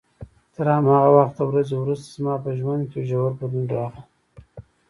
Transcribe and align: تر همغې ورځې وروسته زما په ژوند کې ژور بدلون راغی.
تر 0.53 0.65
همغې 0.75 1.07
ورځې 1.49 1.75
وروسته 1.77 2.07
زما 2.15 2.35
په 2.43 2.49
ژوند 2.59 2.83
کې 2.91 2.99
ژور 3.09 3.31
بدلون 3.39 3.65
راغی. 3.73 4.01